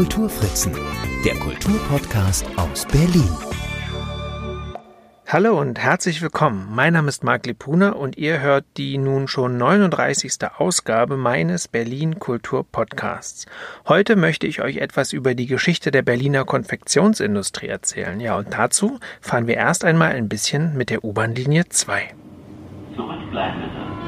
[0.00, 0.72] Kulturfritzen,
[1.26, 3.28] der Kulturpodcast aus Berlin.
[5.28, 6.68] Hallo und herzlich willkommen.
[6.70, 10.38] Mein Name ist Marc Lipuna und ihr hört die nun schon 39.
[10.56, 13.44] Ausgabe meines Berlin Kultur Podcasts.
[13.86, 18.20] Heute möchte ich euch etwas über die Geschichte der Berliner Konfektionsindustrie erzählen.
[18.20, 22.14] Ja, und dazu fahren wir erst einmal ein bisschen mit der U-Bahn-Linie 2.
[22.96, 23.99] Zurückbleiben bitte.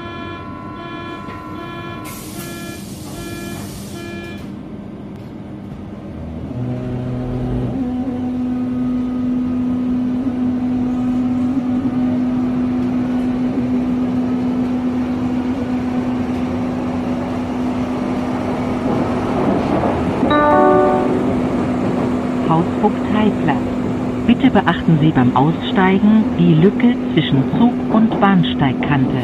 [24.92, 29.22] Beachten Sie beim Aussteigen die Lücke zwischen Zug und Bahnsteigkante.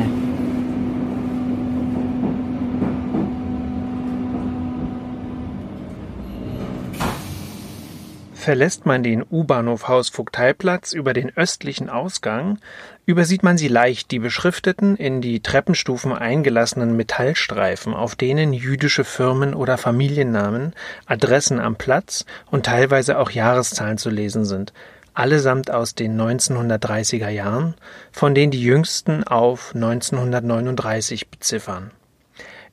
[8.33, 12.59] Verlässt man den U-Bahnhof Hausvogteiplatz über den östlichen Ausgang,
[13.05, 19.53] übersieht man sie leicht die beschrifteten, in die Treppenstufen eingelassenen Metallstreifen, auf denen jüdische Firmen
[19.53, 20.73] oder Familiennamen,
[21.05, 24.73] Adressen am Platz und teilweise auch Jahreszahlen zu lesen sind,
[25.19, 27.75] allesamt aus den 1930er Jahren,
[28.13, 31.91] von denen die jüngsten auf 1939 beziffern.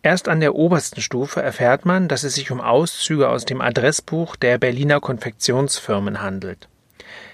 [0.03, 4.35] Erst an der obersten Stufe erfährt man, dass es sich um Auszüge aus dem Adressbuch
[4.35, 6.69] der Berliner Konfektionsfirmen handelt.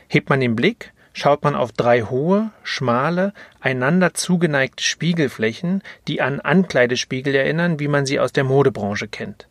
[0.08, 6.40] Hebt man den Blick, schaut man auf drei hohe, schmale, einander zugeneigte Spiegelflächen, die an
[6.40, 9.50] Ankleidespiegel erinnern, wie man sie aus der Modebranche kennt.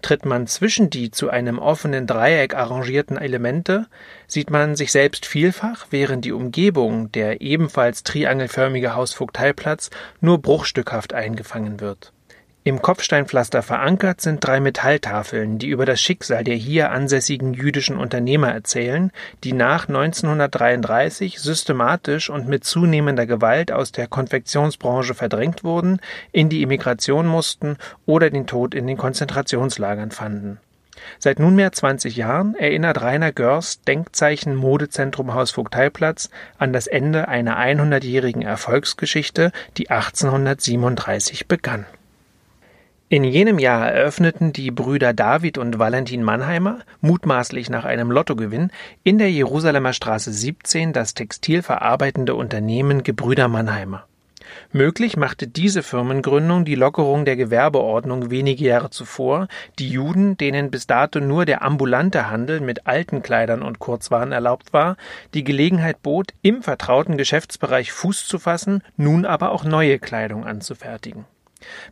[0.00, 3.86] Tritt man zwischen die zu einem offenen Dreieck arrangierten Elemente,
[4.26, 11.80] sieht man sich selbst vielfach, während die Umgebung, der ebenfalls triangelförmige Hausvogteiplatz, nur bruchstückhaft eingefangen
[11.80, 12.13] wird.
[12.66, 18.52] Im Kopfsteinpflaster verankert sind drei Metalltafeln, die über das Schicksal der hier ansässigen jüdischen Unternehmer
[18.52, 19.12] erzählen,
[19.44, 26.00] die nach 1933 systematisch und mit zunehmender Gewalt aus der Konfektionsbranche verdrängt wurden,
[26.32, 27.76] in die Emigration mussten
[28.06, 30.58] oder den Tod in den Konzentrationslagern fanden.
[31.18, 38.40] Seit nunmehr 20 Jahren erinnert Rainer Görs Denkzeichen Modezentrum Hausvogteiplatz an das Ende einer 100-jährigen
[38.40, 41.84] Erfolgsgeschichte, die 1837 begann.
[43.14, 48.72] In jenem Jahr eröffneten die Brüder David und Valentin Mannheimer, mutmaßlich nach einem Lottogewinn,
[49.04, 54.08] in der Jerusalemer Straße 17 das textilverarbeitende Unternehmen Gebrüder Mannheimer.
[54.72, 59.46] Möglich machte diese Firmengründung die Lockerung der Gewerbeordnung wenige Jahre zuvor,
[59.78, 64.72] die Juden, denen bis dato nur der ambulante Handel mit alten Kleidern und Kurzwaren erlaubt
[64.72, 64.96] war,
[65.34, 71.26] die Gelegenheit bot, im vertrauten Geschäftsbereich Fuß zu fassen, nun aber auch neue Kleidung anzufertigen.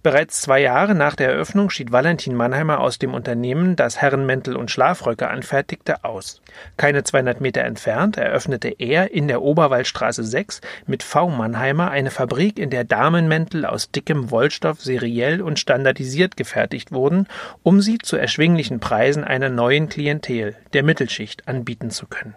[0.02, 4.70] Bereits zwei Jahre nach der Eröffnung schied Valentin Mannheimer aus dem Unternehmen, das Herrenmäntel und
[4.70, 6.42] Schlafröcke anfertigte, aus.
[6.76, 11.28] Keine 200 Meter entfernt eröffnete er in der Oberwaldstraße 6 mit V.
[11.28, 17.26] Mannheimer eine Fabrik, in der Damenmäntel aus dickem Wollstoff seriell und standardisiert gefertigt wurden,
[17.62, 22.34] um sie zu erschwinglichen Preisen einer neuen Klientel, der Mittelschicht, anbieten zu können.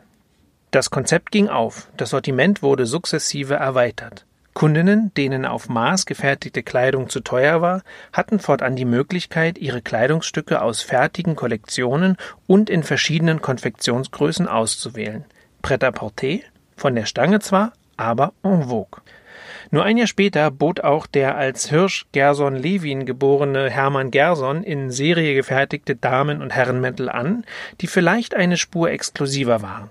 [0.72, 4.26] Das Konzept ging auf, das Sortiment wurde sukzessive erweitert.
[4.56, 7.84] Kundinnen, denen auf Maß gefertigte Kleidung zu teuer war,
[8.14, 12.16] hatten fortan die Möglichkeit, ihre Kleidungsstücke aus fertigen Kollektionen
[12.48, 15.26] und in verschiedenen Konfektionsgrößen auszuwählen.
[15.62, 16.40] Pret-à-porter,
[16.78, 19.02] von der Stange zwar, aber en vogue.
[19.72, 24.90] Nur ein Jahr später bot auch der als Hirsch Gerson Levin geborene Hermann Gerson in
[24.90, 27.44] Serie gefertigte Damen- und Herrenmäntel an,
[27.82, 29.90] die vielleicht eine Spur exklusiver waren.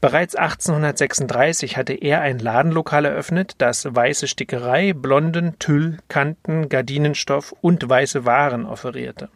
[0.00, 7.88] Bereits 1836 hatte er ein Ladenlokal eröffnet, das weiße Stickerei, blonden Tüll, Kanten, Gardinenstoff und
[7.88, 9.28] weiße Waren offerierte.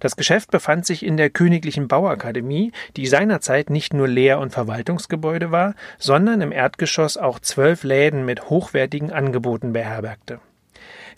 [0.00, 5.50] Das Geschäft befand sich in der Königlichen Bauakademie, die seinerzeit nicht nur Lehr- und Verwaltungsgebäude
[5.50, 10.40] war, sondern im Erdgeschoss auch zwölf Läden mit hochwertigen Angeboten beherbergte.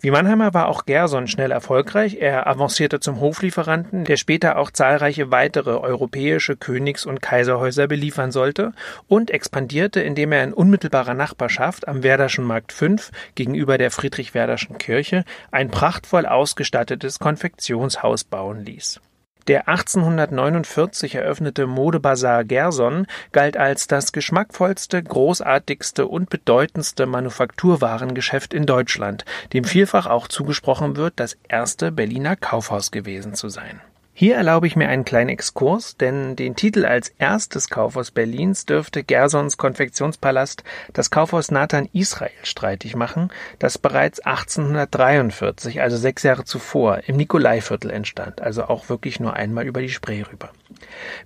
[0.04, 2.18] Wie Mannheimer war auch Gerson schnell erfolgreich.
[2.20, 8.72] Er avancierte zum Hoflieferanten, der später auch zahlreiche weitere europäische Königs- und Kaiserhäuser beliefern sollte
[9.08, 15.24] und expandierte, indem er in unmittelbarer Nachbarschaft am Werderschen Markt 5 gegenüber der Friedrich-Werderschen Kirche
[15.50, 19.00] ein prachtvoll ausgestattetes Konfektionshaus bauen ließ.
[19.46, 29.24] Der 1849 eröffnete Modebazar Gerson galt als das geschmackvollste, großartigste und bedeutendste Manufakturwarengeschäft in Deutschland,
[29.52, 33.80] dem vielfach auch zugesprochen wird, das erste Berliner Kaufhaus gewesen zu sein
[34.16, 39.02] Hier erlaube ich mir einen kleinen Exkurs, denn den Titel als erstes Kaufhaus Berlins dürfte
[39.02, 40.62] Gersons Konfektionspalast
[40.92, 47.90] das Kaufhaus Nathan Israel streitig machen, das bereits 1843, also sechs Jahre zuvor, im Nikolaiviertel
[47.90, 50.52] entstand, also auch wirklich nur einmal über die Spree rüber.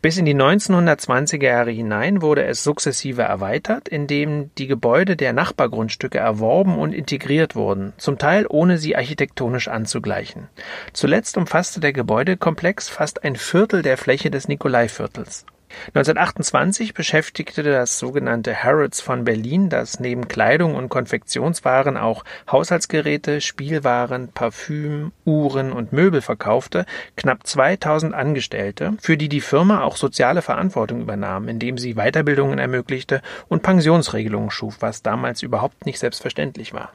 [0.03, 6.19] Bis in die 1920er Jahre hinein wurde es sukzessive erweitert, indem die Gebäude der Nachbargrundstücke
[6.19, 10.49] erworben und integriert wurden, zum Teil ohne sie architektonisch anzugleichen.
[10.93, 15.47] Zuletzt umfasste der Gebäudekomplex fast ein Viertel der Fläche des Nikolaiviertels
[15.89, 24.29] 1928 beschäftigte das sogenannte Harrods von Berlin, das neben Kleidung und Konfektionswaren auch Haushaltsgeräte, Spielwaren,
[24.29, 26.87] Parfüm, Uhren und Möbel verkaufte,
[27.17, 33.23] knapp 2000 Angestellte, für die die Firma auch soziale Verantwortung übernahm, indem sie Weiterbildungen ermöglichte
[33.49, 36.93] und Pensionsregelungen schuf, was damals überhaupt nicht selbstverständlich war.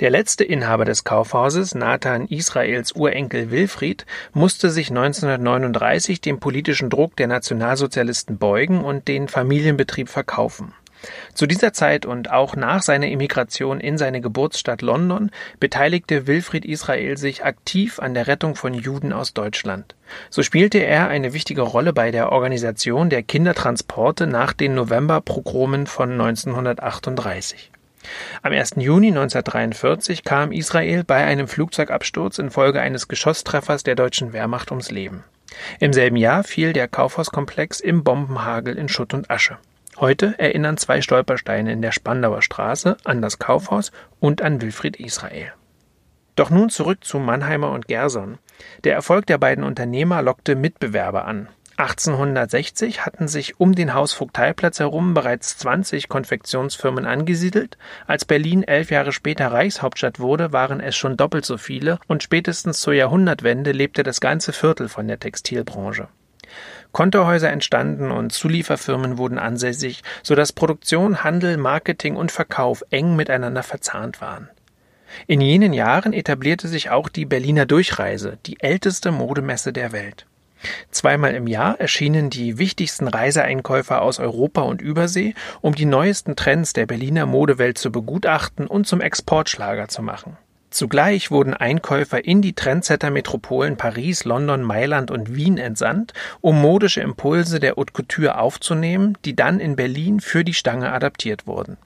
[0.00, 7.16] Der letzte Inhaber des Kaufhauses, Nathan Israels Urenkel Wilfried, musste sich 1939 dem politischen Druck
[7.16, 10.74] der Nationalsozialisten beugen und den Familienbetrieb verkaufen.
[11.34, 17.16] Zu dieser Zeit und auch nach seiner Emigration in seine Geburtsstadt London beteiligte Wilfried Israel
[17.16, 19.94] sich aktiv an der Rettung von Juden aus Deutschland.
[20.30, 26.12] So spielte er eine wichtige Rolle bei der Organisation der Kindertransporte nach den Novemberprogromen von
[26.12, 27.70] 1938.
[28.42, 28.72] Am 1.
[28.76, 35.24] Juni 1943 kam Israel bei einem Flugzeugabsturz infolge eines Geschosstreffers der deutschen Wehrmacht ums Leben.
[35.80, 39.58] Im selben Jahr fiel der Kaufhauskomplex im Bombenhagel in Schutt und Asche.
[39.96, 45.52] Heute erinnern zwei Stolpersteine in der Spandauer Straße an das Kaufhaus und an Wilfried Israel.
[46.36, 48.38] Doch nun zurück zu Mannheimer und Gerson.
[48.82, 51.48] Der Erfolg der beiden Unternehmer lockte Mitbewerber an.
[51.76, 57.78] 1860 hatten sich um den Hausvogteiplatz herum bereits 20 Konfektionsfirmen angesiedelt.
[58.06, 62.80] Als Berlin elf Jahre später Reichshauptstadt wurde, waren es schon doppelt so viele und spätestens
[62.80, 66.08] zur Jahrhundertwende lebte das ganze Viertel von der Textilbranche.
[66.92, 73.64] Kontohäuser entstanden und Zulieferfirmen wurden ansässig, so dass Produktion, Handel, Marketing und Verkauf eng miteinander
[73.64, 74.48] verzahnt waren.
[75.26, 80.26] In jenen Jahren etablierte sich auch die Berliner Durchreise, die älteste Modemesse der Welt.
[80.90, 86.72] Zweimal im Jahr erschienen die wichtigsten Reiseeinkäufer aus Europa und Übersee, um die neuesten Trends
[86.72, 90.36] der Berliner Modewelt zu begutachten und zum Exportschlager zu machen.
[90.74, 97.60] Zugleich wurden Einkäufer in die Trendsetter-Metropolen Paris, London, Mailand und Wien entsandt, um modische Impulse
[97.60, 101.76] der Haute Couture aufzunehmen, die dann in Berlin für die Stange adaptiert wurden.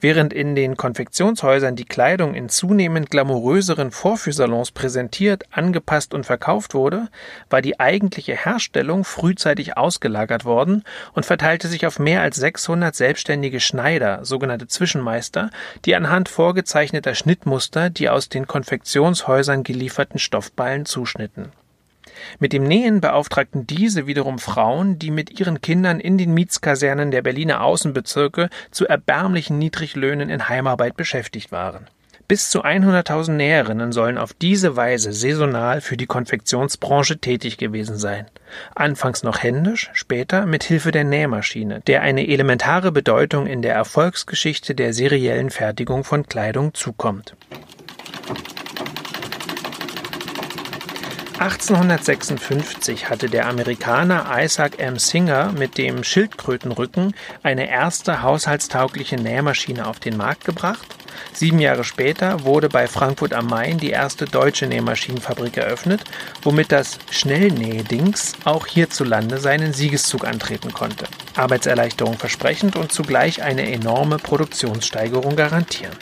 [0.00, 7.08] Während in den Konfektionshäusern die Kleidung in zunehmend glamouröseren Vorführsalons präsentiert, angepasst und verkauft wurde,
[7.50, 13.60] war die eigentliche Herstellung frühzeitig ausgelagert worden und verteilte sich auf mehr als 600 selbstständige
[13.60, 15.50] Schneider, sogenannte Zwischenmeister,
[15.84, 21.52] die anhand vorgezeichneter Schnittmuster die aus den Konfektionshäusern gelieferten Stoffballen zuschnitten
[22.38, 27.22] mit dem Nähen beauftragten diese wiederum Frauen, die mit ihren Kindern in den Mietskasernen der
[27.22, 31.88] Berliner Außenbezirke zu erbärmlichen Niedriglöhnen in Heimarbeit beschäftigt waren.
[32.26, 38.26] Bis zu 100.000 Näherinnen sollen auf diese Weise saisonal für die Konfektionsbranche tätig gewesen sein.
[38.74, 44.74] Anfangs noch händisch, später mit Hilfe der Nähmaschine, der eine elementare Bedeutung in der Erfolgsgeschichte
[44.74, 47.36] der seriellen Fertigung von Kleidung zukommt.
[51.38, 54.98] 1856 hatte der Amerikaner Isaac M.
[54.98, 60.86] Singer mit dem Schildkrötenrücken eine erste haushaltstaugliche Nähmaschine auf den Markt gebracht.
[61.32, 66.04] Sieben Jahre später wurde bei Frankfurt am Main die erste deutsche Nähmaschinenfabrik eröffnet,
[66.42, 71.06] womit das Schnellnähdings auch hierzulande seinen Siegeszug antreten konnte.
[71.34, 75.98] Arbeitserleichterung versprechend und zugleich eine enorme Produktionssteigerung garantierend.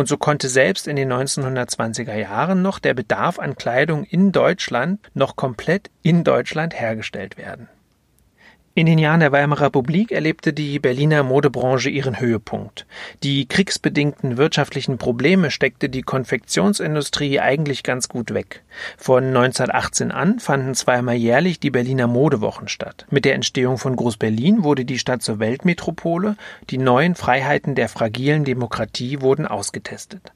[0.00, 4.98] Und so konnte selbst in den 1920er Jahren noch der Bedarf an Kleidung in Deutschland
[5.12, 7.68] noch komplett in Deutschland hergestellt werden.
[8.80, 12.86] In den Jahren der Weimarer Republik erlebte die Berliner Modebranche ihren Höhepunkt.
[13.22, 18.62] Die kriegsbedingten wirtschaftlichen Probleme steckte die Konfektionsindustrie eigentlich ganz gut weg.
[18.96, 23.04] Von 1918 an fanden zweimal jährlich die Berliner Modewochen statt.
[23.10, 26.36] Mit der Entstehung von Groß-Berlin wurde die Stadt zur Weltmetropole,
[26.70, 30.32] die neuen Freiheiten der fragilen Demokratie wurden ausgetestet.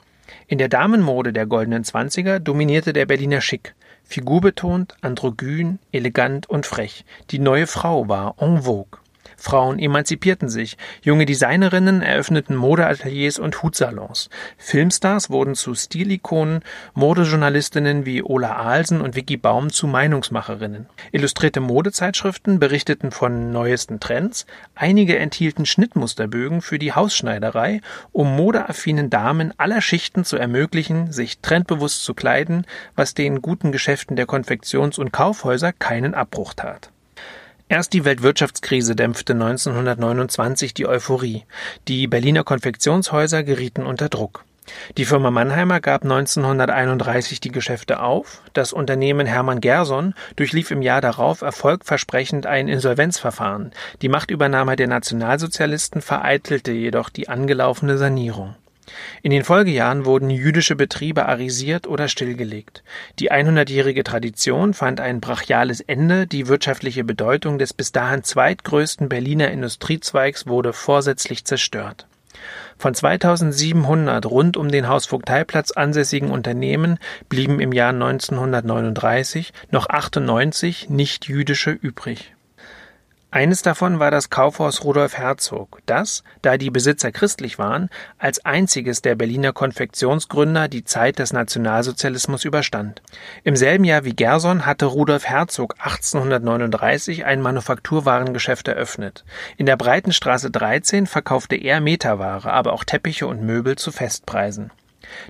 [0.49, 3.75] In der Damenmode der goldenen Zwanziger dominierte der Berliner Schick.
[4.05, 7.05] Figurbetont, androgyn, elegant und frech.
[7.31, 9.01] Die neue Frau war en vogue.
[9.37, 14.31] Frauen emanzipierten sich, junge Designerinnen eröffneten Modeateliers und Hutsalons.
[14.57, 16.61] Filmstars wurden zu Stilikonen,
[16.95, 20.87] Modejournalistinnen wie Ola Ahlsen und Vicky Baum zu Meinungsmacherinnen.
[21.13, 27.81] Illustrierte Modezeitschriften berichteten von neuesten Trends, einige enthielten Schnittmusterbögen für die Hausschneiderei,
[28.13, 34.17] um modeaffinen Damen aller Schichten zu ermöglichen, sich trendbewusst zu kleiden, was den guten Geschäften
[34.17, 36.94] der Konfektions- und Kaufhäuser keinen Abbruch tat.
[37.75, 41.43] Erst die Weltwirtschaftskrise dämpfte 1929 die Euphorie.
[41.89, 44.45] Die Berliner Konfektionshäuser gerieten unter Druck.
[44.97, 48.43] Die Firma Mannheimer gab 1931 die Geschäfte auf.
[48.53, 53.73] Das Unternehmen Hermann Gerson durchlief im Jahr darauf erfolgversprechend ein Insolvenzverfahren.
[54.03, 58.55] Die Machtübernahme der Nationalsozialisten vereitelte jedoch die angelaufene Sanierung.
[59.23, 62.83] In den Folgejahren wurden jüdische Betriebe arisiert oder stillgelegt.
[63.19, 69.51] Die 100-jährige Tradition fand ein brachiales Ende, die wirtschaftliche Bedeutung des bis dahin zweitgrößten Berliner
[69.51, 72.07] Industriezweigs wurde vorsätzlich zerstört.
[72.77, 76.99] Von 2700 rund um den Hausvogteiplatz ansässigen Unternehmen
[77.29, 82.34] blieben im Jahr 1939 noch 98 nicht-jüdische übrig
[83.35, 89.03] eines davon war das Kaufhaus Rudolf Herzog, das, da die Besitzer christlich waren, als einziges
[89.03, 93.03] der Berliner Konfektionsgründer die Zeit des Nationalsozialismus überstand.
[93.43, 99.25] Im selben Jahr wie Gerson hatte Rudolf Herzog 1839 ein Manufakturwarengeschäft eröffnet.
[99.57, 104.71] In der Breitenstraße 13 verkaufte er Meterware, aber auch Teppiche und Möbel zu Festpreisen.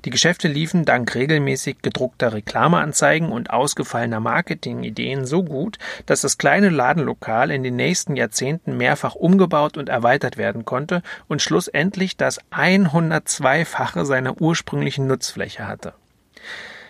[0.05, 6.69] Die Geschäfte liefen dank regelmäßig gedruckter Reklameanzeigen und ausgefallener Marketingideen so gut, dass das kleine
[6.69, 14.05] Ladenlokal in den nächsten Jahrzehnten mehrfach umgebaut und erweitert werden konnte und schlussendlich das 102-fache
[14.05, 15.95] seiner ursprünglichen Nutzfläche hatte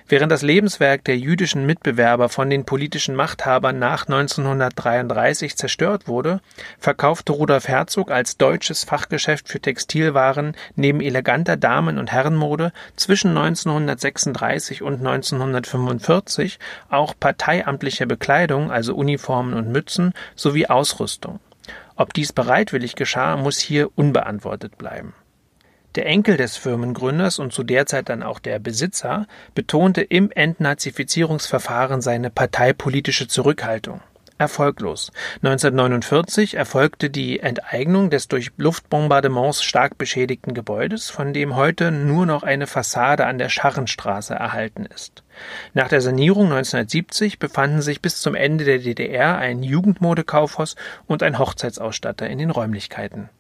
[0.07, 6.41] Während das Lebenswerk der jüdischen Mitbewerber von den politischen Machthabern nach 1933 zerstört wurde,
[6.79, 14.83] verkaufte Rudolf Herzog als deutsches Fachgeschäft für Textilwaren neben eleganter Damen- und Herrenmode zwischen 1936
[14.83, 16.59] und 1945
[16.91, 21.41] auch parteiamtliche Bekleidung, also Uniformen und Mützen, sowie Ausrüstung.
[21.97, 25.15] Ob dies bereitwillig geschah, muss hier unbeantwortet bleiben
[25.95, 32.01] der Enkel des Firmengründers und zu der Zeit dann auch der Besitzer betonte im Entnazifizierungsverfahren
[32.01, 34.01] seine parteipolitische Zurückhaltung.
[34.37, 35.13] Erfolglos.
[35.43, 42.43] 1949 erfolgte die Enteignung des durch Luftbombardements stark beschädigten Gebäudes, von dem heute nur noch
[42.43, 45.23] eine Fassade an der Scharrenstraße erhalten ist.
[45.73, 50.75] Nach der Sanierung 1970 befanden sich bis zum Ende der DDR ein Jugendmodekaufhaus
[51.07, 53.31] und ein Hochzeitsausstatter in den Räumlichkeiten.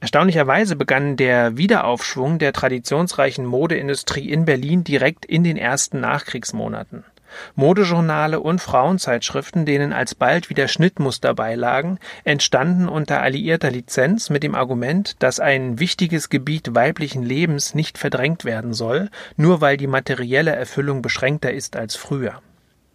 [0.00, 7.04] Erstaunlicherweise begann der Wiederaufschwung der traditionsreichen Modeindustrie in Berlin direkt in den ersten Nachkriegsmonaten.
[7.56, 15.16] Modejournale und Frauenzeitschriften, denen alsbald wieder Schnittmuster beilagen, entstanden unter alliierter Lizenz mit dem Argument,
[15.18, 21.02] dass ein wichtiges Gebiet weiblichen Lebens nicht verdrängt werden soll, nur weil die materielle Erfüllung
[21.02, 22.40] beschränkter ist als früher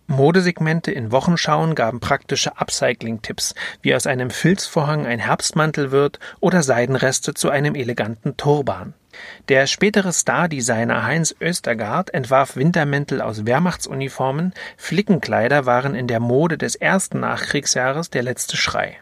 [0.07, 7.33] Modesegmente in Wochenschauen gaben praktische Upcycling-Tipps, wie aus einem Filzvorhang ein Herbstmantel wird oder Seidenreste
[7.33, 8.93] zu einem eleganten Turban.
[9.47, 16.75] Der spätere Stardesigner Heinz Östergaard entwarf Wintermäntel aus Wehrmachtsuniformen, Flickenkleider waren in der Mode des
[16.75, 18.97] ersten Nachkriegsjahres der letzte Schrei.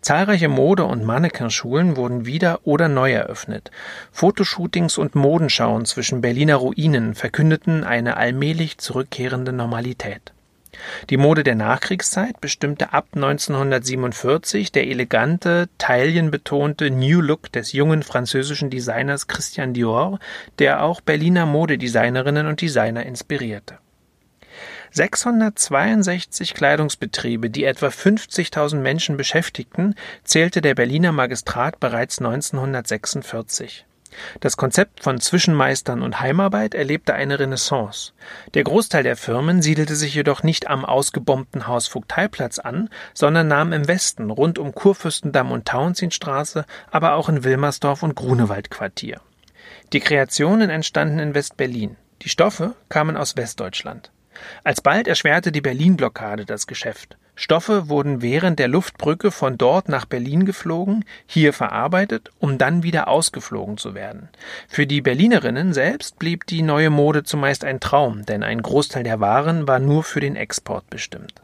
[0.00, 3.70] Zahlreiche Mode- und Mannequinschulen wurden wieder oder neu eröffnet.
[4.12, 10.32] Fotoshootings und Modenschauen zwischen Berliner Ruinen verkündeten eine allmählich zurückkehrende Normalität.
[11.10, 18.70] Die Mode der Nachkriegszeit bestimmte ab 1947 der elegante, taillenbetonte New Look des jungen französischen
[18.70, 20.18] Designers Christian Dior,
[20.58, 23.78] der auch Berliner Modedesignerinnen und Designer inspirierte.
[24.90, 29.94] 662 Kleidungsbetriebe, die etwa 50.000 Menschen beschäftigten,
[30.24, 33.84] zählte der Berliner Magistrat bereits 1946.
[34.40, 38.12] Das Konzept von Zwischenmeistern und Heimarbeit erlebte eine Renaissance.
[38.54, 43.72] Der Großteil der Firmen siedelte sich jedoch nicht am ausgebombten Haus Vogteiplatz an, sondern nahm
[43.72, 49.20] im Westen rund um Kurfürstendamm und Tauentzienstraße, aber auch in Wilmersdorf und Grunewald Quartier.
[49.92, 51.96] Die Kreationen entstanden in West-Berlin.
[52.22, 54.10] Die Stoffe kamen aus Westdeutschland.
[54.64, 57.16] Alsbald erschwerte die Berlin-Blockade das Geschäft.
[57.40, 63.06] Stoffe wurden während der Luftbrücke von dort nach Berlin geflogen, hier verarbeitet, um dann wieder
[63.06, 64.28] ausgeflogen zu werden.
[64.66, 69.20] Für die Berlinerinnen selbst blieb die neue Mode zumeist ein Traum, denn ein Großteil der
[69.20, 71.34] Waren war nur für den Export bestimmt.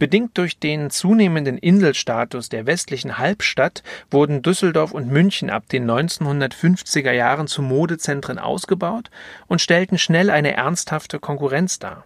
[0.00, 7.12] Bedingt durch den zunehmenden Inselstatus der westlichen Halbstadt wurden Düsseldorf und München ab den 1950er
[7.12, 9.10] Jahren zu Modezentren ausgebaut
[9.46, 12.04] und stellten schnell eine ernsthafte Konkurrenz dar.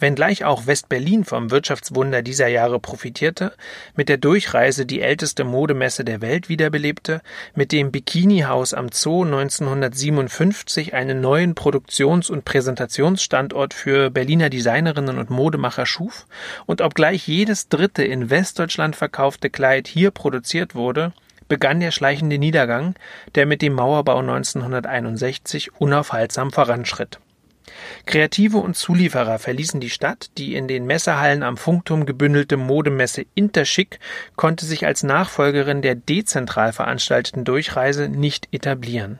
[0.00, 3.52] Wenngleich auch West-Berlin vom Wirtschaftswunder dieser Jahre profitierte,
[3.96, 7.20] mit der Durchreise die älteste Modemesse der Welt wiederbelebte,
[7.54, 15.30] mit dem Bikini-Haus am Zoo 1957 einen neuen Produktions- und Präsentationsstandort für Berliner Designerinnen und
[15.30, 16.26] Modemacher schuf
[16.66, 21.12] und obgleich jedes dritte in Westdeutschland verkaufte Kleid hier produziert wurde,
[21.48, 22.94] begann der schleichende Niedergang,
[23.34, 27.18] der mit dem Mauerbau 1961 unaufhaltsam voranschritt.
[28.06, 33.98] Kreative und Zulieferer verließen die Stadt, die in den Messehallen am Funkturm gebündelte Modemesse Interschick
[34.36, 39.18] konnte sich als Nachfolgerin der dezentral veranstalteten Durchreise nicht etablieren.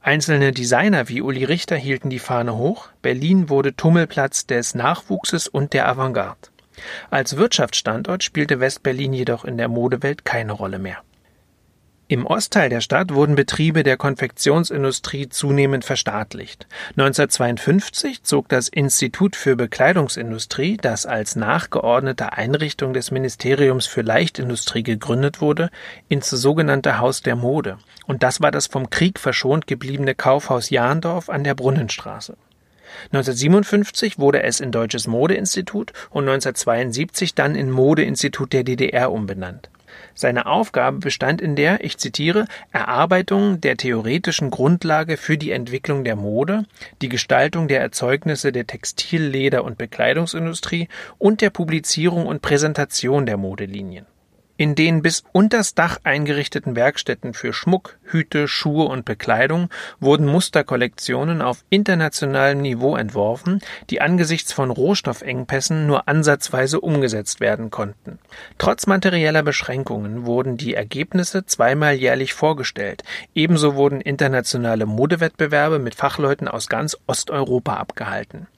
[0.00, 5.72] Einzelne Designer wie Uli Richter hielten die Fahne hoch, Berlin wurde Tummelplatz des Nachwuchses und
[5.72, 6.48] der Avantgarde.
[7.10, 10.98] Als Wirtschaftsstandort spielte West-Berlin jedoch in der Modewelt keine Rolle mehr.
[12.10, 16.66] Im Ostteil der Stadt wurden Betriebe der Konfektionsindustrie zunehmend verstaatlicht.
[16.92, 25.42] 1952 zog das Institut für Bekleidungsindustrie, das als nachgeordnete Einrichtung des Ministeriums für Leichtindustrie gegründet
[25.42, 25.68] wurde,
[26.08, 27.76] ins sogenannte Haus der Mode.
[28.06, 32.38] Und das war das vom Krieg verschont gebliebene Kaufhaus Jahndorf an der Brunnenstraße.
[33.12, 39.68] 1957 wurde es in Deutsches Modeinstitut und 1972 dann in Modeinstitut der DDR umbenannt.
[40.18, 46.16] Seine Aufgabe bestand in der, ich zitiere, Erarbeitung der theoretischen Grundlage für die Entwicklung der
[46.16, 46.64] Mode,
[47.00, 53.36] die Gestaltung der Erzeugnisse der Textil-, Leder- und Bekleidungsindustrie und der Publizierung und Präsentation der
[53.36, 54.06] Modelinien
[54.58, 61.40] in den bis unters Dach eingerichteten Werkstätten für Schmuck, Hüte, Schuhe und Bekleidung wurden Musterkollektionen
[61.40, 68.18] auf internationalem Niveau entworfen, die angesichts von Rohstoffengpässen nur ansatzweise umgesetzt werden konnten.
[68.58, 73.04] Trotz materieller Beschränkungen wurden die Ergebnisse zweimal jährlich vorgestellt.
[73.34, 78.48] Ebenso wurden internationale Modewettbewerbe mit Fachleuten aus ganz Osteuropa abgehalten.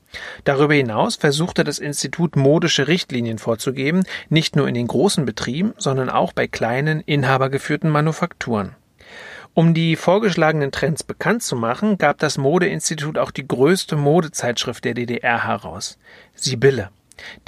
[0.44, 6.10] Darüber hinaus versuchte das Institut modische Richtlinien vorzugeben, nicht nur in den großen Betrieben, sondern
[6.10, 8.74] auch bei kleinen, inhabergeführten Manufakturen.
[9.52, 14.94] Um die vorgeschlagenen Trends bekannt zu machen, gab das Modeinstitut auch die größte Modezeitschrift der
[14.94, 15.98] DDR heraus,
[16.34, 16.90] Sibylle.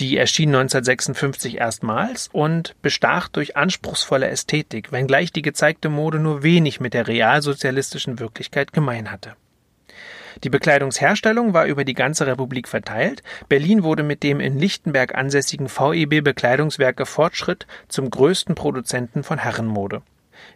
[0.00, 6.80] Die erschien 1956 erstmals und bestach durch anspruchsvolle Ästhetik, wenngleich die gezeigte Mode nur wenig
[6.80, 9.34] mit der realsozialistischen Wirklichkeit gemein hatte.
[10.44, 13.22] Die Bekleidungsherstellung war über die ganze Republik verteilt.
[13.48, 20.02] Berlin wurde mit dem in Lichtenberg ansässigen VEB Bekleidungswerke Fortschritt zum größten Produzenten von Herrenmode.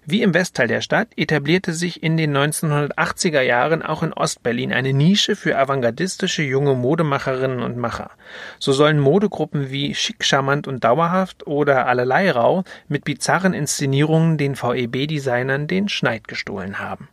[0.05, 4.93] Wie im Westteil der Stadt etablierte sich in den 1980er Jahren auch in Ostberlin eine
[4.93, 8.11] Nische für avantgardistische junge Modemacherinnen und Macher.
[8.59, 14.55] So sollen Modegruppen wie Schick, Charmant und Dauerhaft oder Allerlei Rau mit bizarren Inszenierungen den
[14.55, 17.09] VEB-Designern den Schneid gestohlen haben.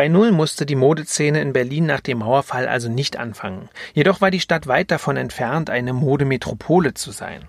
[0.00, 3.68] Bei Null musste die Modeszene in Berlin nach dem Mauerfall also nicht anfangen.
[3.92, 7.42] Jedoch war die Stadt weit davon entfernt, eine Modemetropole zu sein.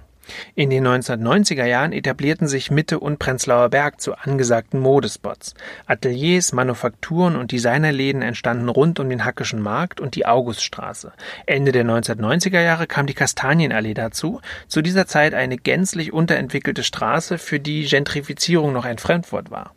[0.54, 5.54] In den 1990er Jahren etablierten sich Mitte und Prenzlauer Berg zu angesagten Modespots.
[5.86, 11.14] Ateliers, Manufakturen und Designerläden entstanden rund um den Hackischen Markt und die Auguststraße.
[11.46, 17.38] Ende der 1990er Jahre kam die Kastanienallee dazu, zu dieser Zeit eine gänzlich unterentwickelte Straße,
[17.38, 19.74] für die Gentrifizierung noch ein Fremdwort war.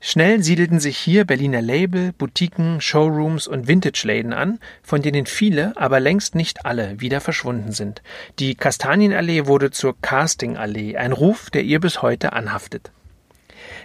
[0.00, 6.00] Schnell siedelten sich hier Berliner Label, Boutiquen, Showrooms und Vintage-Läden an, von denen viele, aber
[6.00, 8.02] längst nicht alle, wieder verschwunden sind.
[8.38, 12.90] Die Kastanienallee wurde zur Castingallee, ein Ruf, der ihr bis heute anhaftet.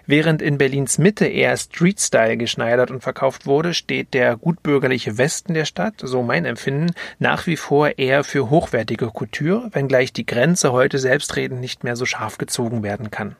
[0.06, 5.65] Während in Berlins Mitte eher Street-Style geschneidert und verkauft wurde, steht der gutbürgerliche Westen der
[5.65, 10.99] Stadt, so mein Empfinden, nach wie vor eher für hochwertige Couture, wenngleich die Grenze heute
[10.99, 13.36] selbstredend nicht mehr so scharf gezogen werden kann.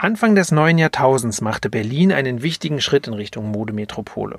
[0.00, 4.38] Anfang des neuen Jahrtausends machte Berlin einen wichtigen Schritt in Richtung Modemetropole.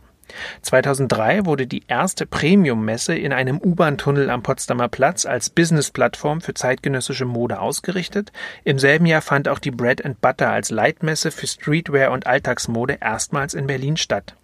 [0.62, 7.26] 2003 wurde die erste Premium-Messe in einem U-Bahn-Tunnel am Potsdamer Platz als Business-Plattform für zeitgenössische
[7.26, 8.32] Mode ausgerichtet.
[8.63, 13.00] Im selben Jahr fand auch die Bread and Butter als Leitmesse für Streetwear und Alltagsmode
[13.02, 14.36] erstmals in Berlin statt.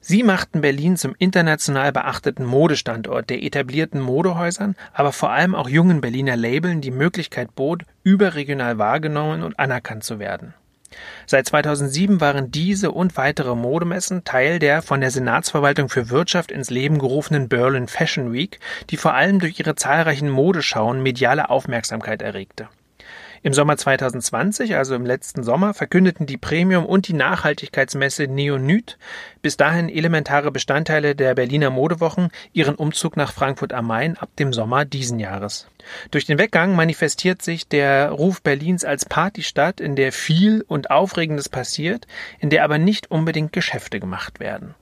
[0.00, 6.00] Sie machten Berlin zum international beachteten Modestandort, der etablierten Modehäusern, aber vor allem auch jungen
[6.00, 10.54] Berliner Labeln die Möglichkeit bot, überregional wahrgenommen und anerkannt zu werden.
[11.26, 16.70] Seit 2007 waren diese und weitere Modemessen Teil der von der Senatsverwaltung für Wirtschaft ins
[16.70, 22.68] Leben gerufenen Berlin Fashion Week, die vor allem durch ihre zahlreichen Modeschauen mediale Aufmerksamkeit erregte.
[23.46, 28.98] Im Sommer 2020, also im letzten Sommer, verkündeten die Premium- und die Nachhaltigkeitsmesse Neonyt,
[29.40, 34.52] bis dahin elementare Bestandteile der Berliner Modewochen, ihren Umzug nach Frankfurt am Main ab dem
[34.52, 35.68] Sommer diesen Jahres.
[36.10, 41.48] Durch den Weggang manifestiert sich der Ruf Berlins als Partystadt, in der viel und Aufregendes
[41.48, 42.08] passiert,
[42.40, 44.74] in der aber nicht unbedingt Geschäfte gemacht werden.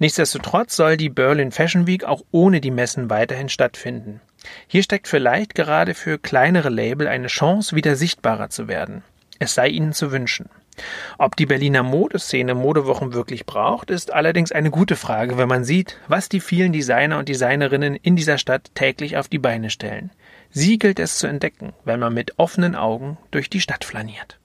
[0.00, 4.20] Nichtsdestotrotz soll die Berlin Fashion Week auch ohne die Messen weiterhin stattfinden.
[4.66, 9.02] Hier steckt vielleicht gerade für kleinere Label eine Chance, wieder sichtbarer zu werden.
[9.38, 10.48] Es sei ihnen zu wünschen.
[11.18, 15.98] Ob die Berliner Modeszene Modewochen wirklich braucht, ist allerdings eine gute Frage, wenn man sieht,
[16.08, 20.10] was die vielen Designer und Designerinnen in dieser Stadt täglich auf die Beine stellen.
[20.50, 24.39] Sie gilt es zu entdecken, wenn man mit offenen Augen durch die Stadt flaniert.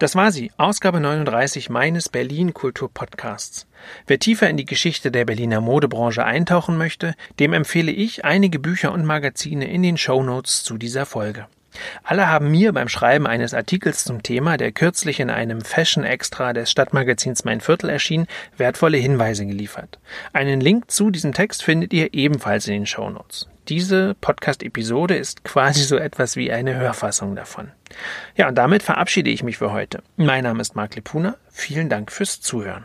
[0.00, 3.66] Das war sie, Ausgabe 39 meines Berlin Kultur Podcasts.
[4.06, 8.92] Wer tiefer in die Geschichte der Berliner Modebranche eintauchen möchte, dem empfehle ich einige Bücher
[8.92, 11.48] und Magazine in den Show Notes zu dieser Folge.
[12.02, 16.52] Alle haben mir beim Schreiben eines Artikels zum Thema, der kürzlich in einem Fashion Extra
[16.52, 19.98] des Stadtmagazins Mein Viertel erschien, wertvolle Hinweise geliefert.
[20.32, 23.48] Einen Link zu diesem Text findet ihr ebenfalls in den Shownotes.
[23.68, 27.70] Diese Podcast-Episode ist quasi so etwas wie eine Hörfassung davon.
[28.36, 30.02] Ja, und damit verabschiede ich mich für heute.
[30.16, 31.36] Mein Name ist Marc Lepuna.
[31.50, 32.84] Vielen Dank fürs Zuhören.